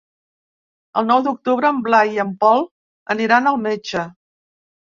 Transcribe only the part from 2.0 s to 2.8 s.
i en Pol